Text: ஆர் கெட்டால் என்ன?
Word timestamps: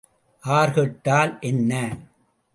ஆர் 0.43 0.73
கெட்டால் 0.75 1.33
என்ன? 1.41 1.71